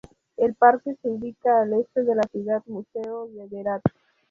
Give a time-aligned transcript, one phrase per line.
[0.35, 3.83] El parque se ubica al este de la "ciudad museo" de Berat.